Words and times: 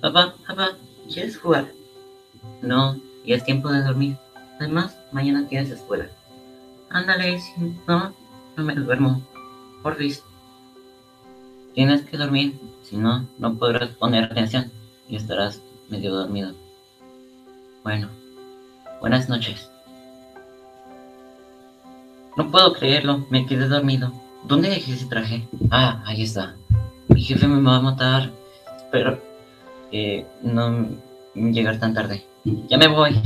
Papá, 0.00 0.36
papá, 0.46 0.76
¿quieres 1.12 1.36
jugar? 1.38 1.72
No, 2.62 3.00
y 3.24 3.32
es 3.32 3.42
tiempo 3.42 3.68
de 3.68 3.82
dormir. 3.82 4.16
Además, 4.60 4.96
mañana 5.10 5.48
tienes 5.48 5.70
escuela. 5.70 6.06
Ándale, 6.88 7.40
si 7.40 7.52
no, 7.86 8.14
no 8.56 8.64
me 8.64 8.76
duermo. 8.76 9.20
Porfis. 9.82 10.22
Tienes 11.74 12.02
que 12.02 12.16
dormir, 12.16 12.60
si 12.82 12.96
no, 12.96 13.26
no 13.38 13.56
podrás 13.56 13.90
poner 13.90 14.24
atención 14.24 14.70
y 15.08 15.16
estarás 15.16 15.62
medio 15.88 16.14
dormido. 16.14 16.54
Bueno, 17.82 18.08
buenas 19.00 19.28
noches. 19.28 19.68
No 22.36 22.52
puedo 22.52 22.72
creerlo, 22.72 23.26
me 23.30 23.46
quedé 23.46 23.66
dormido. 23.66 24.12
¿Dónde 24.44 24.70
dejé 24.70 24.92
ese 24.92 25.06
traje? 25.06 25.48
Ah, 25.72 26.04
ahí 26.06 26.22
está. 26.22 26.54
Mi 27.08 27.20
jefe 27.20 27.48
me 27.48 27.60
va 27.60 27.76
a 27.76 27.80
matar. 27.80 28.30
Espero 28.76 29.27
que 29.90 30.26
no 30.42 30.88
llegar 31.34 31.78
tan 31.78 31.94
tarde. 31.94 32.24
Ya 32.68 32.78
me 32.78 32.88
voy. 32.88 33.20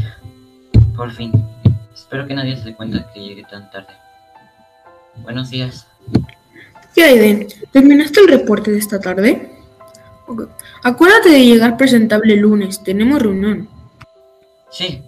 Por 0.96 1.10
fin. 1.12 1.32
Espero 1.94 2.26
que 2.26 2.34
nadie 2.34 2.56
se 2.56 2.64
dé 2.64 2.74
cuenta 2.74 3.10
que 3.12 3.20
llegué 3.20 3.44
tan 3.44 3.70
tarde. 3.70 3.94
Buenos 5.22 5.50
días. 5.50 5.86
Jaden, 6.94 7.48
¿terminaste 7.70 8.20
el 8.20 8.28
reporte 8.28 8.70
de 8.70 8.78
esta 8.78 9.00
tarde? 9.00 9.50
Acuérdate 10.82 11.30
de 11.30 11.44
llegar 11.44 11.76
presentable 11.76 12.34
el 12.34 12.40
lunes, 12.40 12.82
tenemos 12.82 13.22
reunión. 13.22 13.68
Sí, 14.70 15.02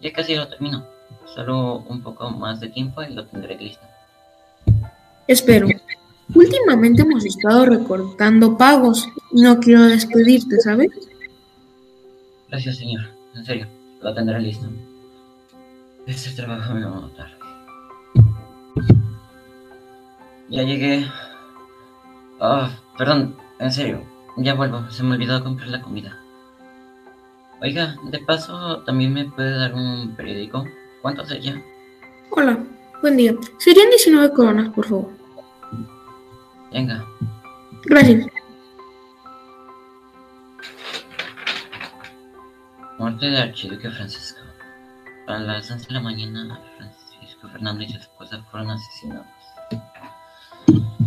ya 0.00 0.12
casi 0.12 0.34
lo 0.34 0.48
termino. 0.48 0.86
Solo 1.34 1.78
un 1.88 2.02
poco 2.02 2.30
más 2.30 2.60
de 2.60 2.68
tiempo 2.68 3.02
y 3.02 3.14
lo 3.14 3.26
tendré 3.26 3.56
listo. 3.56 3.86
Espero. 5.26 5.68
Últimamente 6.34 7.02
hemos 7.02 7.24
estado 7.24 7.66
recortando 7.66 8.56
pagos. 8.56 9.08
No 9.32 9.58
quiero 9.58 9.84
despedirte, 9.84 10.58
¿sabes? 10.60 10.90
Gracias, 12.48 12.78
señor. 12.78 13.02
En 13.34 13.44
serio, 13.44 13.66
lo 14.00 14.14
tendré 14.14 14.40
listo. 14.40 14.68
Este 16.06 16.30
trabajo 16.30 16.74
me 16.74 16.84
va 16.84 16.96
a 16.96 17.00
matar. 17.00 17.38
Ya 20.48 20.62
llegué. 20.62 21.06
Ah, 22.40 22.70
perdón, 22.98 23.36
en 23.58 23.72
serio. 23.72 24.02
Ya 24.36 24.54
vuelvo. 24.54 24.90
Se 24.90 25.02
me 25.02 25.14
olvidó 25.14 25.42
comprar 25.44 25.68
la 25.68 25.82
comida. 25.82 26.18
Oiga, 27.62 27.96
de 28.10 28.18
paso, 28.20 28.82
¿también 28.84 29.12
me 29.12 29.26
puede 29.26 29.58
dar 29.58 29.74
un 29.74 30.14
periódico? 30.16 30.64
¿Cuánto 31.02 31.24
sería? 31.26 31.62
Hola, 32.30 32.58
buen 33.02 33.16
día. 33.16 33.34
Serían 33.58 33.90
19 33.90 34.32
coronas, 34.32 34.70
por 34.70 34.86
favor. 34.86 35.19
Venga. 36.72 37.04
Gracias. 37.84 38.26
Muerte 42.98 43.26
de 43.26 43.38
Archiduque 43.38 43.90
Francisco. 43.90 44.40
A 45.26 45.38
las 45.38 45.70
11 45.70 45.88
de 45.88 45.94
la 45.94 46.00
mañana, 46.00 46.60
Francisco 46.76 47.48
Fernando 47.48 47.82
y 47.82 47.88
su 47.88 47.98
esposa 47.98 48.42
fueron 48.50 48.70
asesinados. 48.70 49.26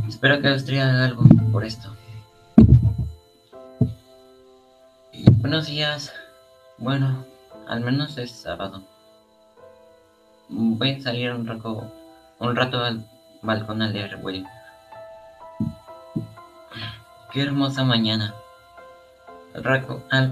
Espero 0.07 0.41
que 0.41 0.49
Austria 0.49 0.89
haga 0.89 1.05
algo 1.05 1.23
por 1.51 1.63
esto. 1.63 1.95
Buenos 5.37 5.67
días. 5.67 6.11
Bueno, 6.77 7.25
al 7.67 7.81
menos 7.81 8.17
es 8.17 8.31
sábado. 8.31 8.83
Voy 10.49 10.91
a 10.91 11.01
salir 11.01 11.31
un 11.31 11.45
rato, 11.45 11.91
un 12.39 12.55
rato 12.55 12.83
al 12.83 13.05
balcón 13.41 13.81
a 13.81 13.87
leer. 13.87 14.17
Qué 17.33 17.41
hermosa 17.41 17.83
mañana. 17.83 18.35
Al 19.55 19.63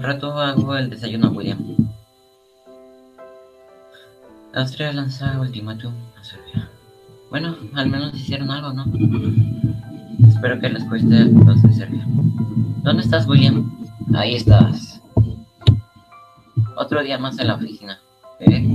rato, 0.02 0.38
hago 0.40 0.76
el 0.76 0.88
desayuno, 0.88 1.30
William. 1.30 1.58
Austria 4.54 4.92
lanza 4.92 5.40
ultimátum 5.40 5.92
a 6.16 6.22
Serbia. 6.22 6.70
Bueno, 7.28 7.56
al 7.74 7.88
menos 7.88 8.14
hicieron 8.14 8.52
algo, 8.52 8.72
¿no? 8.72 8.84
Espero 10.28 10.60
que 10.60 10.68
les 10.68 10.84
cueste 10.84 11.24
los 11.24 11.60
de 11.62 11.72
Serbia. 11.72 12.06
¿Dónde 12.84 13.02
estás, 13.02 13.26
William? 13.26 13.76
Ahí 14.14 14.36
estás. 14.36 15.02
Otro 16.76 17.02
día 17.02 17.18
más 17.18 17.36
en 17.40 17.48
la 17.48 17.56
oficina. 17.56 17.98
¿Eh? 18.38 18.72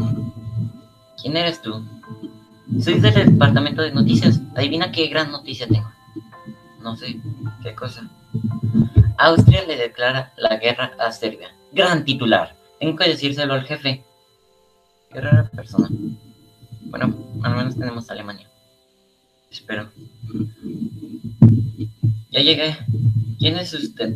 ¿Quién 1.21 1.37
eres 1.37 1.61
tú? 1.61 1.81
Soy 2.81 2.99
del 2.99 3.13
departamento 3.13 3.83
de 3.83 3.93
noticias. 3.93 4.41
Adivina 4.53 4.91
qué 4.91 5.07
gran 5.07 5.31
noticia 5.31 5.65
tengo. 5.65 5.89
No 6.83 6.97
sé, 6.97 7.21
¿qué 7.63 7.73
cosa? 7.73 8.09
Austria 9.17 9.65
le 9.65 9.75
declara 9.75 10.33
la 10.37 10.57
guerra 10.57 10.93
a 10.99 11.11
Serbia. 11.11 11.53
Gran 11.71 12.05
titular. 12.05 12.55
Tengo 12.79 12.95
que 12.95 13.09
decírselo 13.09 13.53
al 13.53 13.65
jefe. 13.65 14.03
Qué 15.11 15.21
rara 15.21 15.49
persona. 15.49 15.89
Bueno, 16.81 17.13
al 17.43 17.55
menos 17.55 17.75
tenemos 17.75 18.09
a 18.09 18.13
Alemania. 18.13 18.49
Espero. 19.49 19.89
Ya 22.29 22.41
llegué. 22.41 22.77
¿Quién 23.39 23.57
es 23.57 23.73
usted? 23.73 24.15